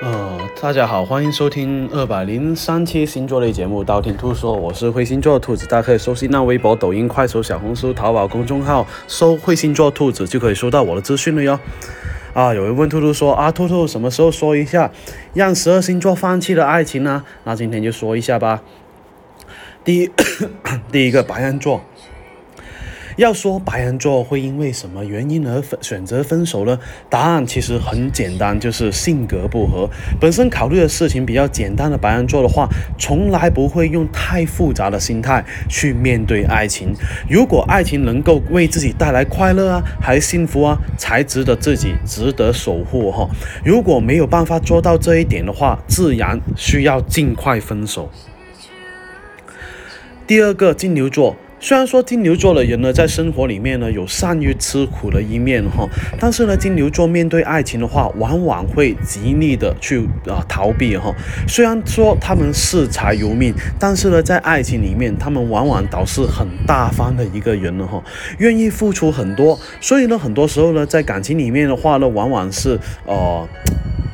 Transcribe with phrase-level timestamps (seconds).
[0.00, 11.58] 呃，大家好，欢迎收听二百零三期星座类节目《道听途说》，我是会星座兔子，大家可以搜新浪微博、抖音、快手、小红书、淘宝公众号，搜“会星座兔子”就可以收到我的资讯了哟。
[12.32, 14.92] 啊，有人问兔兔说啊，兔兔什么时候说一下
[15.34, 17.24] 让十二星座放弃的爱情呢？
[17.42, 18.62] 那今天就说一下吧。
[19.82, 20.10] 第一，
[20.92, 21.82] 第一个白羊座。
[23.18, 26.78] 要说白羊座会因为什么原因而分选择分手呢？
[27.10, 29.90] 答案其实很简单，就是性格不合。
[30.20, 36.94] 本身考虑的事情比较简单的白羊座的话，从来不会用太复杂的心态去面对爱情。
[37.28, 43.28] 如果爱情能够为自己带来快乐啊，还幸福啊，才值得自己值得守护哈。
[43.64, 48.12] 如果没有办法做到这一点的话，自然需要尽快分手。
[50.24, 51.34] 第二个金牛座。
[51.60, 55.88] 虽然说金牛座的人呢，在生活里面呢有善于吃苦的一面哈，
[56.18, 61.12] 但是呢，金牛座面对爱情的话，往往会极力的去啊逃避哈。
[61.48, 68.02] 虽然说他们视财如命，但是呢，在爱情里面，他们往往倒是很大方的一个人了哈，
[68.38, 69.58] 愿意付出很多。
[69.80, 73.48] 所以呢，很多时候呢，在感情里面的话呢，往往是呃。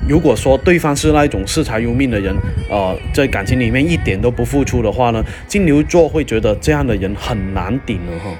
[0.08, 2.34] 如果说对方是那种视财如命的人，
[2.68, 8.30] 呃，在感情里面一点都不付出的话呢，金牛座会觉得这样的人很难顶了哈。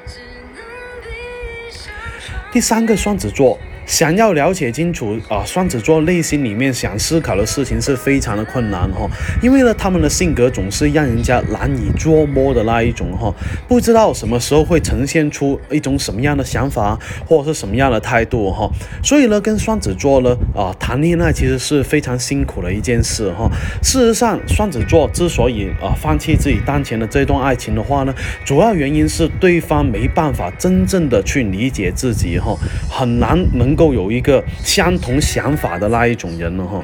[2.53, 3.59] 第三个双子座。
[3.87, 9.07] 想要了解清楚啊，双子座内心里面想思考的事情是非常的困难哈，
[9.43, 13.33] 因为呢，他们的性格总是让人家难以捉摸的那一种哈，
[13.69, 18.71] 不知道什么时候会呈现出一种什么样的想法或者是什么样的态度哈，
[19.03, 23.51] 所以呢，跟双子座呢啊谈恋爱其实是非常辛苦的一件事哈。
[23.83, 28.15] 事实上，双子座之所以啊放弃自己当前的这段爱情的话呢，
[28.47, 32.57] 主要原因是对方没办法真正的去理解自己哈，
[32.89, 33.74] 很难能。
[33.75, 36.81] 能够有一个相同想法的那一种人了哈。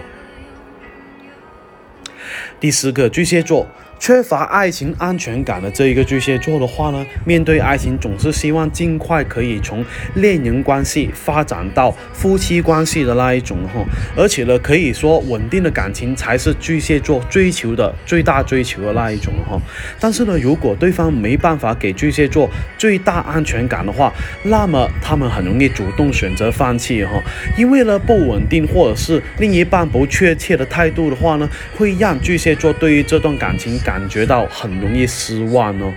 [2.58, 3.64] 第四个巨蟹座。
[4.00, 9.84] 缺乏爱情安全感的这一个巨蟹座的话呢，面对爱情总是希望尽快可以从
[10.14, 13.84] 恋人关系发展到夫妻关系的那一种哈，
[14.16, 19.60] 而且呢，可以说稳定的感情才是巨蟹座追求的最大追求的那一种哈。
[20.00, 24.10] 但是呢，如果对方没办法给巨蟹座最大安全感的话，
[24.44, 27.22] 那么他们很容易主动选择放弃哈，
[27.54, 31.46] 因为呢不稳定或者是另一半不确切的态度的话呢，
[31.76, 33.89] 会让巨蟹座对于这段感情感。
[33.90, 35.92] 感觉到很容易失望哦。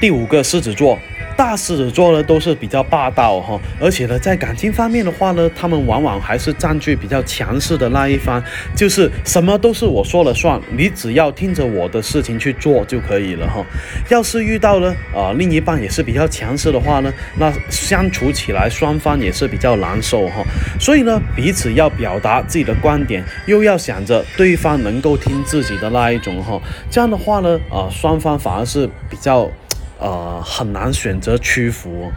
[0.00, 0.98] 第五个狮子座。
[1.40, 8.44] 大狮子座呢都是比较霸道哈，而且呢在感情方面的话呢，他们往往还是占据比较强势的那一方，
[8.76, 13.64] 就是什么都是我说了算，你只要听着我的事情去做就可以了哈。
[14.10, 20.44] 要是遇到了啊另一半也是比较强势的话呢，那相处起来双方也是比较难受哈。
[20.78, 29.50] 所以呢彼此要表达自己的观点，又要想着对方能够听自己的那一种哈，这样的话呢啊双方反而是比较。
[30.00, 32.10] 呃，很难选择屈服。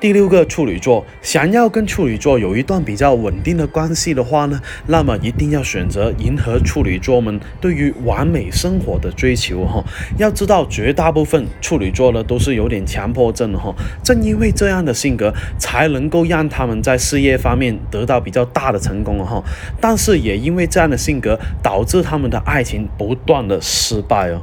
[0.00, 9.82] 第六个处女座，想要跟处女座有一段比较稳定的关系的话呢，那么一定要选择迎合处女座们对于完美生活的追求哈。
[10.18, 13.74] 要知道，绝大部分处女座呢都是有点强迫症的哈。
[14.02, 19.42] 正因为这样的性格，才能够让他们在事业方面得到比较大的成功哈。
[19.80, 24.42] 但是也因为这样的性格，导致他们的爱情不断的失败哦。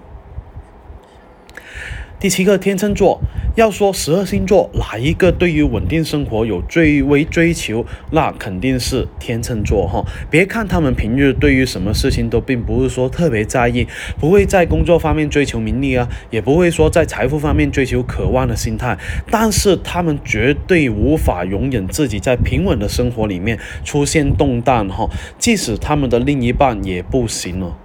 [2.22, 3.20] 第七个天秤座，
[3.56, 10.06] 要说十二星座哪一个对于稳定生活有最为追求，那肯定是天秤座哈。
[10.30, 13.88] 别看他们平日对于什么事情都并不是说特别在意，
[14.20, 18.96] 不会在工作方面追求名利啊，也不会说在财富方面追求渴望的心态，
[19.32, 25.10] 但是他们绝对无法容忍自己在平稳的生活里面出现动荡哈，
[25.40, 27.76] 即使他们的另一半也不行了。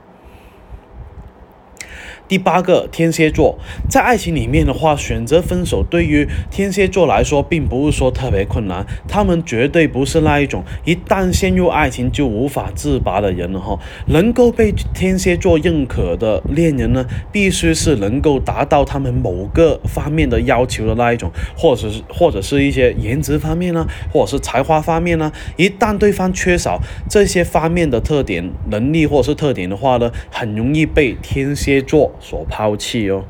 [2.28, 3.56] 第八个天蝎座，
[3.88, 8.84] 在爱情里面的话，选择分手对于天蝎座来说，并不是说特别困难。
[9.06, 13.78] 他们绝对不是那一种一旦陷入爱情就无法自拔的人了哈。
[14.06, 25.30] 能够被天蝎座认可的恋人呢，必须是能够达到他们某个方面的要求的那一种，或者是或者是一些颜值方面呢，或者是才华方面呢。
[25.56, 32.12] 一旦对方缺少这些方面的特点、能力或者是特点的话呢，很容易被天蝎座。
[32.20, 33.24] 所抛弃哦。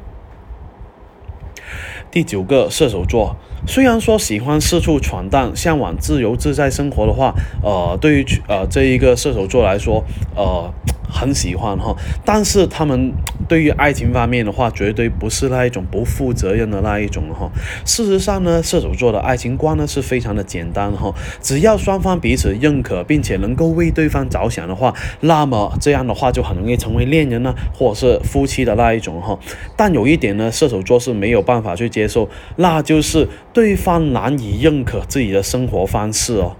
[2.10, 3.36] 第九个射手座，
[3.66, 10.04] 虽然说喜欢四处闯荡，向往自由自在生活的话，呃，对于呃这一个射手座来说，
[10.34, 10.72] 呃，
[11.10, 11.94] 很喜欢哈，
[12.24, 13.12] 但是他们
[13.48, 17.50] 对于爱情方面的话，绝对不是那一种不负责任的那一种哈。
[17.84, 29.38] 事实上呢，射手座的爱情观呢是非常的简单哈，只要双方彼此认可，并且能够为对方着想的话，那么这样的话就很容易成为恋人呢，或者是夫妻的那一种哈。
[29.76, 36.56] 但有一点呢，射手座是没有办法去接受，那就是对方难以认可自己的生活方式哦。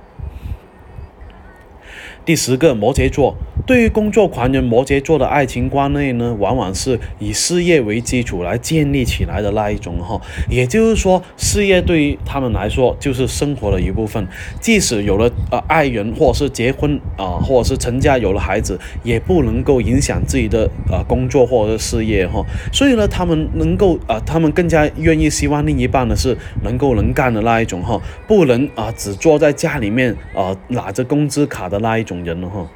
[2.27, 10.21] 第十个摩羯座，对于工作狂人摩羯座的爱情观念呢，往往是以事业为基础来建立起来的那一种哈。
[10.51, 14.27] 也就是说，事业对于他们来说就是生活的一部分，
[14.61, 22.45] 即使有了呃爱人或者是结婚啊，或者是成家有了孩子，也不能够影响自己的呃工作或者事业哈。
[22.73, 32.16] 所以呢，他们能够啊，他们更加愿意希望另一半呢是能够能干的那一种哈，不能啊只坐在家里面啊拿着工资卡的那一种。
[32.25, 32.67] 人了哈。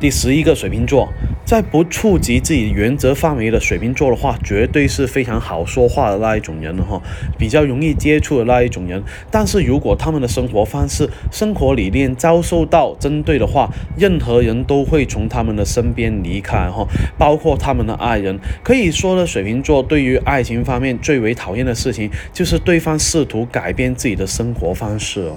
[0.00, 1.08] 第十一个水瓶座，
[1.46, 7.00] 在不触及自己原则范围的水瓶座的话，绝对是非常好说话的那一种人了哈，
[7.38, 9.02] 比较容易接触的那一种人。
[9.30, 16.86] 但是如果他们的生活方式、生活理念遭受到针对的话，任何人都会从他们的身边离开哈，
[17.16, 18.38] 包括他们的爱人。
[18.62, 25.30] 可以说呢，水瓶座对于爱情方面最为讨厌的事情，就是对方试图改变自己的生活方式。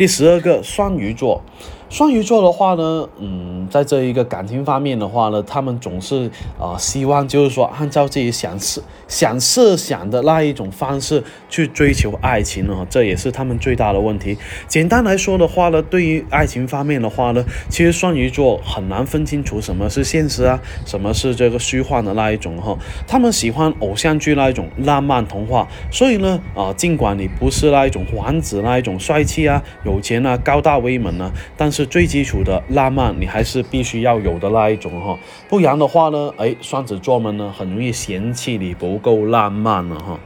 [0.00, 1.44] 第十二个双鱼座。
[1.90, 14.38] 双鱼座的话呢，嗯，在这一个感情方面的话呢，他们总是啊希望就是说按照自己想设想设想的那一种方式去追求爱情呢，这也是他们最大的问题。
[14.68, 22.78] 简单来说的话呢，对于爱情方面的话呢，其实双鱼座很难分清楚什么是现实啊，什么是这个虚幻的那一种哈。
[23.08, 31.79] 他们喜欢偶像剧那一种浪漫童话，所以呢啊，尽管你不是那一种王子那一种帅气啊、有钱啊、高大威猛啊，但是。
[31.80, 35.18] 是最基础的浪漫，你还是必须要有的那一种哈，
[35.48, 40.20] 不然的话呢，哎，双子座们呢很容易嫌弃你不够浪漫了哈。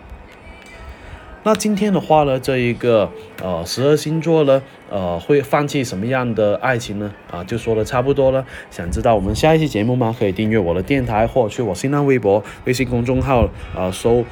[1.45, 3.09] 那今天的话呢，这一个
[3.41, 4.61] 呃十二星座呢，
[4.91, 7.13] 呃会放弃什么样的爱情呢？
[7.31, 8.45] 啊，就说的差不多了。
[8.73, 10.13] 想知道我们下一期节目吗？
[10.19, 14.25] 可以订阅我的电台，或去我新浪微博、微信公众号啊搜。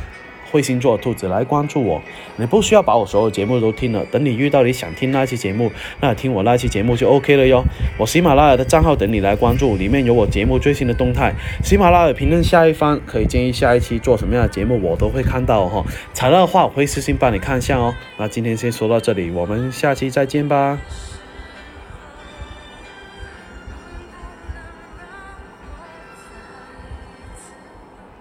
[0.52, 2.00] 会星座兔子来关注我，
[2.36, 7.64] 你不需要把我所有节目都听了，等你遇到你想听那期节目，那听我那期节目就 OK 了哟。
[7.98, 11.34] 我喜马拉雅的账号等你来关注，里面有我节目最新的动态。
[11.64, 15.82] 喜马拉雅评论下一方可以建议下一期做什么样的节目，我都会看到哈。
[16.12, 17.94] 材料的话我会私信帮你看一下哦。
[18.18, 20.78] 那今天先说到这里，我们下期再见吧。